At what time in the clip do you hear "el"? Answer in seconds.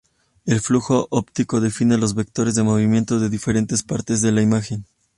0.45-0.61